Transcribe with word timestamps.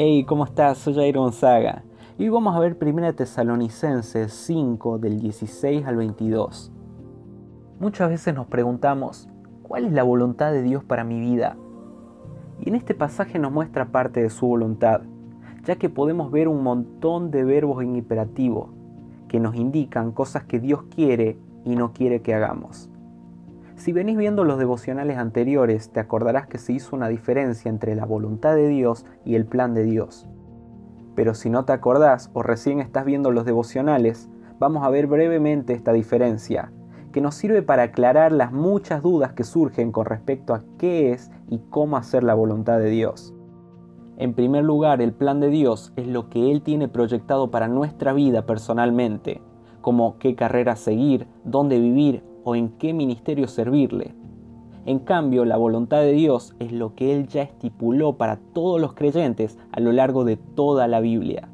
Hey, 0.00 0.22
¿cómo 0.22 0.44
estás? 0.44 0.78
Soy 0.78 0.94
Jair 0.94 1.18
Gonzaga. 1.18 1.82
Y 2.18 2.22
hoy 2.22 2.28
vamos 2.28 2.54
a 2.54 2.60
ver 2.60 2.78
1 2.80 3.14
Tesalonicenses 3.16 4.32
5 4.32 5.00
del 5.00 5.18
16 5.18 5.84
al 5.86 5.96
22. 5.96 6.70
Muchas 7.80 8.08
veces 8.08 8.32
nos 8.32 8.46
preguntamos, 8.46 9.28
¿cuál 9.64 9.86
es 9.86 9.92
la 9.92 10.04
voluntad 10.04 10.52
de 10.52 10.62
Dios 10.62 10.84
para 10.84 11.02
mi 11.02 11.18
vida? 11.18 11.56
Y 12.60 12.68
en 12.68 12.76
este 12.76 12.94
pasaje 12.94 13.40
nos 13.40 13.50
muestra 13.50 13.90
parte 13.90 14.22
de 14.22 14.30
su 14.30 14.46
voluntad, 14.46 15.00
ya 15.64 15.74
que 15.74 15.88
podemos 15.88 16.30
ver 16.30 16.46
un 16.46 16.62
montón 16.62 17.32
de 17.32 17.42
verbos 17.42 17.82
en 17.82 17.96
imperativo 17.96 18.68
que 19.26 19.40
nos 19.40 19.56
indican 19.56 20.12
cosas 20.12 20.44
que 20.44 20.60
Dios 20.60 20.84
quiere 20.94 21.38
y 21.64 21.74
no 21.74 21.92
quiere 21.92 22.22
que 22.22 22.34
hagamos. 22.34 22.87
Si 23.78 23.92
venís 23.92 24.16
viendo 24.16 24.42
los 24.42 24.58
devocionales 24.58 25.18
anteriores, 25.18 25.90
te 25.90 26.00
acordarás 26.00 26.48
que 26.48 26.58
se 26.58 26.72
hizo 26.72 26.96
una 26.96 27.06
diferencia 27.06 27.68
entre 27.68 27.94
la 27.94 28.04
voluntad 28.04 28.56
de 28.56 28.66
Dios 28.66 29.06
y 29.24 29.36
el 29.36 29.46
plan 29.46 29.72
de 29.72 29.84
Dios. 29.84 30.26
Pero 31.14 31.32
si 31.32 31.48
no 31.48 31.64
te 31.64 31.72
acordás 31.72 32.28
o 32.32 32.42
recién 32.42 32.80
estás 32.80 33.04
viendo 33.04 33.30
los 33.30 33.44
devocionales, 33.44 34.28
vamos 34.58 34.84
a 34.84 34.90
ver 34.90 35.06
brevemente 35.06 35.74
esta 35.74 35.92
diferencia, 35.92 36.72
que 37.12 37.20
nos 37.20 37.36
sirve 37.36 37.62
para 37.62 37.84
aclarar 37.84 38.32
las 38.32 38.50
muchas 38.50 39.00
dudas 39.00 39.34
que 39.34 39.44
surgen 39.44 39.92
con 39.92 40.06
respecto 40.06 40.54
a 40.54 40.64
qué 40.76 41.12
es 41.12 41.30
y 41.48 41.60
cómo 41.70 41.96
hacer 41.96 42.24
la 42.24 42.34
voluntad 42.34 42.80
de 42.80 42.90
Dios. 42.90 43.32
En 44.16 44.34
primer 44.34 44.64
lugar, 44.64 45.00
el 45.00 45.12
plan 45.12 45.38
de 45.38 45.50
Dios 45.50 45.92
es 45.94 46.08
lo 46.08 46.28
que 46.30 46.50
Él 46.50 46.62
tiene 46.62 46.88
proyectado 46.88 47.52
para 47.52 47.68
nuestra 47.68 48.12
vida 48.12 48.44
personalmente, 48.44 49.40
como 49.82 50.18
qué 50.18 50.34
carrera 50.34 50.74
seguir, 50.74 51.28
dónde 51.44 51.78
vivir 51.78 52.24
o 52.48 52.56
en 52.56 52.70
qué 52.70 52.94
ministerio 52.94 53.46
servirle. 53.46 54.14
En 54.86 55.00
cambio, 55.00 55.44
la 55.44 55.58
voluntad 55.58 56.00
de 56.00 56.12
Dios 56.12 56.56
es 56.60 56.72
lo 56.72 56.94
que 56.94 57.14
Él 57.14 57.28
ya 57.28 57.42
estipuló 57.42 58.16
para 58.16 58.38
todos 58.54 58.80
los 58.80 58.94
creyentes 58.94 59.58
a 59.70 59.80
lo 59.80 59.92
largo 59.92 60.24
de 60.24 60.38
toda 60.38 60.88
la 60.88 61.00
Biblia. 61.00 61.50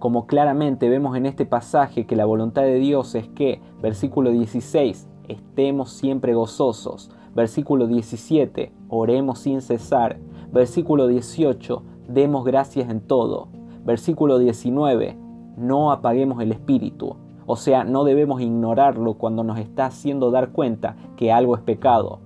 Como 0.00 0.26
claramente 0.26 0.90
vemos 0.90 1.16
en 1.16 1.24
este 1.24 1.46
pasaje 1.46 2.04
que 2.04 2.16
la 2.16 2.26
voluntad 2.26 2.64
de 2.64 2.74
Dios 2.74 3.14
es 3.14 3.28
que, 3.28 3.62
versículo 3.80 4.30
16, 4.30 5.08
estemos 5.28 5.90
siempre 5.92 6.34
gozosos, 6.34 7.10
versículo 7.34 7.86
17, 7.86 8.72
oremos 8.90 9.38
sin 9.38 9.62
cesar, 9.62 10.18
versículo 10.52 11.06
18, 11.06 11.82
demos 12.08 12.44
gracias 12.44 12.90
en 12.90 13.00
todo, 13.00 13.48
versículo 13.86 14.38
19, 14.38 15.16
no 15.56 15.92
apaguemos 15.92 16.42
el 16.42 16.52
espíritu, 16.52 17.16
o 17.46 17.56
sea, 17.56 17.84
no 17.84 18.04
debemos 18.04 18.40
ignorarlo 18.40 19.14
cuando 19.14 19.44
nos 19.44 19.58
está 19.58 19.86
haciendo 19.86 20.30
dar 20.30 20.50
cuenta 20.50 20.96
que 21.16 21.32
algo 21.32 21.56
es 21.56 21.62
pecado. 21.62 22.20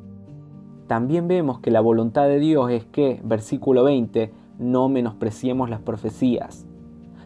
También 0.86 1.28
vemos 1.28 1.58
que 1.60 1.70
la 1.70 1.80
voluntad 1.80 2.26
de 2.28 2.38
Dios 2.38 2.70
es 2.70 2.84
que, 2.86 3.20
versículo 3.24 3.84
20, 3.84 4.32
no 4.58 4.88
menospreciemos 4.88 5.68
las 5.70 5.80
profecías. 5.80 6.66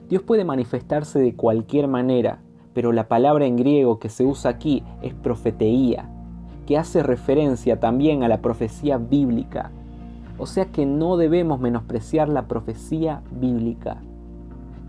Dios 0.09 0.23
puede 0.23 0.45
manifestarse 0.45 1.19
de 1.19 1.35
cualquier 1.37 1.87
manera, 1.87 2.41
pero 2.75 2.93
la 2.93 3.09
palabra 3.09 3.47
en 3.47 3.57
griego 3.57 3.99
que 3.99 4.09
se 4.09 4.25
usa 4.25 4.51
aquí 4.51 4.83
es 5.03 5.15
profeteía, 5.15 6.09
que 6.67 6.79
hace 6.79 7.03
referencia 7.03 7.79
también 7.79 8.23
a 8.23 8.29
la 8.29 8.41
profecía 8.41 8.99
bíblica. 8.99 9.71
O 10.39 10.47
sea 10.47 10.67
que 10.67 10.87
no 10.87 11.17
debemos 11.17 11.61
menospreciar 11.61 12.29
la 12.29 12.49
profecía 12.49 13.23
bíblica. 13.31 14.03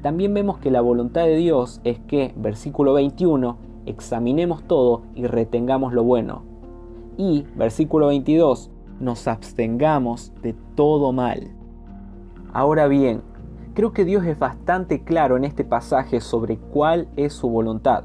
También 0.04 0.34
vemos 0.34 0.58
que 0.58 0.70
la 0.70 0.82
voluntad 0.82 1.24
de 1.24 1.38
Dios 1.38 1.80
es 1.86 1.98
que, 2.02 2.34
versículo 2.36 2.92
21, 2.92 3.58
examinemos 3.86 4.62
todo 4.68 5.04
y 5.16 5.28
retengamos 5.28 5.94
lo 5.94 6.04
bueno. 6.04 6.44
Y, 7.18 7.46
versículo 7.56 8.08
22, 8.08 8.70
nos 9.00 9.30
abstengamos 9.30 10.34
de 10.42 10.56
todo 10.76 11.14
mal. 11.14 11.52
Ahora 12.52 12.88
bien, 12.90 13.22
creo 13.76 13.94
que 13.94 14.04
Dios 14.04 14.26
es 14.26 14.38
bastante 14.38 15.06
claro 15.06 15.38
en 15.38 15.46
este 15.46 15.64
pasaje 15.64 16.20
sobre 16.20 16.58
cuál 16.58 17.08
es 17.16 17.32
su 17.32 17.50
voluntad. 17.50 18.04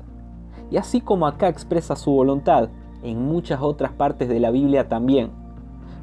Y 0.70 0.76
así 0.76 1.00
como 1.00 1.26
acá 1.26 1.48
expresa 1.48 1.96
su 1.96 2.12
voluntad, 2.12 2.68
en 3.02 3.26
muchas 3.26 3.60
otras 3.60 3.90
partes 3.90 4.28
de 4.28 4.38
la 4.38 4.52
Biblia 4.52 4.88
también. 4.88 5.30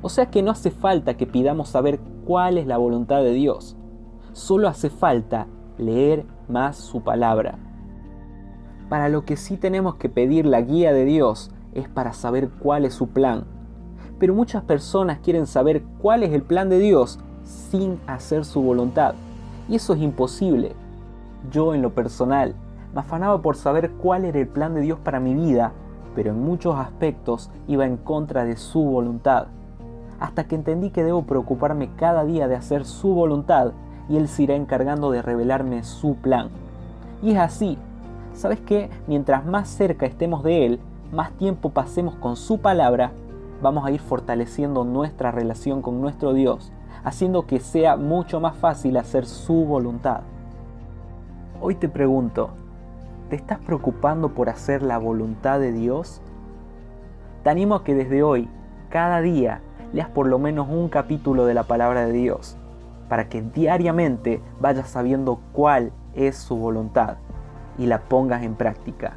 O 0.02 0.10
sea 0.10 0.26
que 0.26 0.44
no 0.44 0.52
hace 0.52 0.72
falta 0.72 1.16
que 1.16 1.26
pidamos 1.26 1.70
saber 1.70 2.02
cuál 2.26 2.58
es 2.58 2.68
la 2.68 2.76
voluntad 2.76 3.24
de 3.24 3.32
Dios. 3.32 3.78
Solo 4.34 4.68
hace 4.68 4.90
falta 4.90 5.48
leer 5.78 6.26
más 6.48 6.78
su 6.78 7.02
palabra. 7.02 7.56
Para 8.90 9.10
lo 9.10 9.26
que 9.26 9.36
sí 9.36 9.58
tenemos 9.58 9.96
que 9.96 10.10
pedir 10.10 10.46
la 10.46 10.62
guía 10.62 10.94
de 10.94 11.06
Dios 11.06 11.52
es 11.74 11.90
para 11.90 12.14
saber 12.14 12.50
cuál 12.60 12.86
es 12.86 12.94
su 12.94 13.10
plan. 13.10 13.46
Pero 14.20 14.34
muchas 14.34 14.64
personas 14.64 15.20
quieren 15.20 15.48
saber 15.48 15.84
cuál 16.02 16.24
es 16.24 16.32
el 16.32 16.44
plan 16.44 16.70
de 16.70 16.80
Dios 16.80 17.20
sin 17.44 18.00
hacer 18.08 18.46
su 18.46 18.62
voluntad. 18.62 19.16
Y 19.68 19.76
eso 19.76 19.94
es 19.94 20.02
imposible. 20.02 20.74
Yo 21.52 21.74
en 21.74 21.82
lo 21.82 21.94
personal 21.94 22.56
me 22.94 23.02
afanaba 23.02 23.42
por 23.42 23.56
saber 23.56 23.92
cuál 23.92 24.24
era 24.24 24.40
el 24.40 24.48
plan 24.48 24.74
de 24.74 24.82
Dios 24.82 25.00
para 25.00 25.20
mi 25.20 25.34
vida, 25.34 25.74
pero 26.16 26.32
en 26.32 26.42
muchos 26.42 26.76
aspectos 26.76 27.52
iba 27.68 27.86
en 27.86 27.98
contra 27.98 28.46
de 28.46 28.56
su 28.56 28.84
voluntad. 28.84 29.48
Hasta 30.20 30.46
que 30.46 30.56
entendí 30.56 30.92
que 30.92 31.04
debo 31.04 31.24
preocuparme 31.24 31.90
cada 31.98 32.24
día 32.24 32.48
de 32.48 32.56
hacer 32.56 32.86
su 32.86 33.10
voluntad 33.14 33.74
y 34.10 34.18
Él 34.18 34.28
se 34.28 34.44
irá 34.44 34.56
encargando 34.56 35.12
de 35.12 35.22
revelarme 35.22 35.84
su 35.84 36.16
plan. 36.16 36.50
Y 37.22 37.32
es 37.32 37.38
así. 37.38 37.78
¿Sabes 38.34 38.60
qué? 38.60 38.90
Mientras 39.08 39.46
más 39.46 39.70
cerca 39.70 40.06
estemos 40.06 40.44
de 40.44 40.66
Él, 40.66 40.80
más 41.12 41.32
tiempo 41.34 41.70
pasemos 41.70 42.16
con 42.16 42.36
su 42.36 42.60
palabra, 42.60 43.12
vamos 43.62 43.86
a 43.86 43.92
ir 43.92 44.02
fortaleciendo 44.02 44.84
nuestra 44.84 45.32
relación 45.32 45.82
con 45.82 46.02
nuestro 46.02 46.34
Dios, 46.34 46.72
haciendo 47.04 47.46
que 47.46 47.60
sea 47.60 47.96
mucho 47.96 48.40
más 48.40 48.56
fácil 48.58 48.98
hacer 48.98 49.26
su 49.26 49.66
voluntad. 49.66 50.22
Hoy 51.62 51.76
te 51.76 51.88
pregunto, 51.88 52.50
¿te 53.30 53.38
estás 53.38 53.60
preocupando 53.60 54.34
por 54.34 54.50
hacer 54.50 54.82
la 54.82 54.98
voluntad 54.98 55.60
de 55.60 55.72
Dios? 55.72 56.22
Te 57.44 57.50
animo 57.50 57.76
a 57.76 57.84
que 57.84 57.96
desde 57.96 58.24
hoy, 58.24 58.50
cada 58.90 59.22
día, 59.22 59.62
leas 59.94 60.10
por 60.10 60.28
lo 60.28 60.38
menos 60.38 60.68
un 60.70 60.90
capítulo 60.90 61.46
de 61.46 61.54
la 61.54 61.64
palabra 61.64 62.06
de 62.06 62.12
Dios 62.12 62.58
para 63.10 63.30
que 63.30 63.42
diariamente 63.42 64.42
vayas 64.60 64.90
sabiendo 64.90 65.40
cuál 65.54 65.92
es 66.14 66.36
su 66.38 66.56
voluntad 66.58 67.18
y 67.78 67.86
la 67.86 68.02
pongas 68.02 68.44
en 68.44 68.56
práctica. 68.56 69.14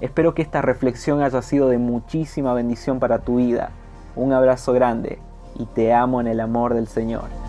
Espero 0.00 0.34
que 0.34 0.42
esta 0.42 0.62
reflexión 0.62 1.22
haya 1.22 1.40
sido 1.42 1.68
de 1.68 1.78
muchísima 1.78 2.52
bendición 2.54 3.00
para 3.00 3.20
tu 3.20 3.36
vida. 3.36 3.70
Un 4.16 4.32
abrazo 4.32 4.72
grande 4.72 5.18
y 5.56 5.66
te 5.66 5.92
amo 5.92 6.20
en 6.20 6.26
el 6.26 6.40
amor 6.40 6.74
del 6.74 6.88
Señor. 6.88 7.43